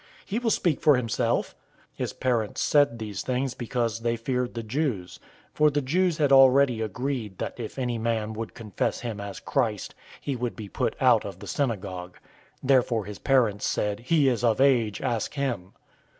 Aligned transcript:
He 0.25 0.39
will 0.39 0.49
speak 0.49 0.81
for 0.81 0.97
himself." 0.97 1.53
009:022 1.99 1.99
His 1.99 2.13
parents 2.13 2.61
said 2.63 2.97
these 2.97 3.21
things 3.21 3.53
because 3.53 3.99
they 3.99 4.15
feared 4.17 4.55
the 4.55 4.63
Jews; 4.63 5.19
for 5.53 5.69
the 5.69 5.79
Jews 5.83 6.17
had 6.17 6.31
already 6.31 6.81
agreed 6.81 7.37
that 7.37 7.59
if 7.59 7.77
any 7.77 7.99
man 7.99 8.33
would 8.33 8.55
confess 8.55 9.01
him 9.01 9.21
as 9.21 9.39
Christ, 9.39 9.93
he 10.19 10.35
would 10.35 10.55
be 10.55 10.69
put 10.69 10.95
out 10.99 11.23
of 11.23 11.37
the 11.37 11.45
synagogue. 11.45 12.13
009:023 12.15 12.19
Therefore 12.63 13.05
his 13.05 13.19
parents 13.19 13.67
said, 13.67 13.99
"He 13.99 14.27
is 14.27 14.43
of 14.43 14.59
age. 14.59 15.03
Ask 15.03 15.35
him." 15.35 15.73